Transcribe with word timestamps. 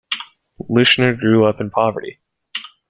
Leuschner 0.67 1.13
grew 1.15 1.45
up 1.45 1.61
in 1.61 1.69
poverty. 1.69 2.17